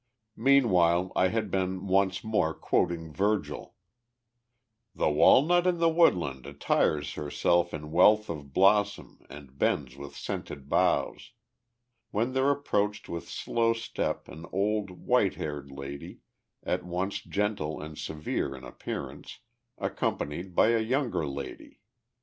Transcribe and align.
Meanwhile, 0.37 1.11
I 1.15 1.27
had 1.27 1.51
been 1.51 1.85
once 1.85 2.23
more 2.23 2.55
quoting 2.55 3.13
Virgil: 3.13 3.75
"The 4.95 5.11
walnut 5.11 5.67
in 5.67 5.77
the 5.77 5.91
woodland 5.91 6.47
attires 6.47 7.13
herself 7.13 7.71
in 7.71 7.91
wealth 7.91 8.27
of 8.27 8.51
blossom 8.51 9.19
and 9.29 9.55
bends 9.59 9.95
with 9.95 10.15
scented 10.15 10.67
boughs," 10.67 11.33
when 12.09 12.33
there 12.33 12.49
approached 12.49 13.09
with 13.09 13.29
slow 13.29 13.73
step 13.73 14.27
an 14.27 14.47
old, 14.51 14.89
white 14.89 15.35
haired 15.35 15.69
lady, 15.69 16.21
at 16.63 16.83
once 16.83 17.21
gentle 17.21 17.79
and 17.79 17.95
severe 17.95 18.55
in 18.55 18.63
appearance, 18.63 19.41
accompanied 19.77 20.55
by 20.55 20.69
a 20.69 20.79
younger 20.79 21.27
lady. 21.27 21.79